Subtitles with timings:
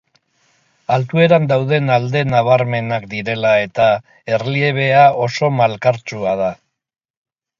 [0.93, 3.89] Altueran dauden alde nabarmenak direla eta,
[4.37, 6.49] erliebea oso malkartsua da.